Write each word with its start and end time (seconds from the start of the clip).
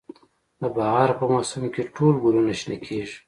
د 0.61 0.63
بهار 0.75 1.09
په 1.19 1.25
موسم 1.31 1.63
کې 1.73 1.91
ټول 1.95 2.13
ګلونه 2.23 2.53
شنه 2.59 2.77
کیږي 2.85 3.17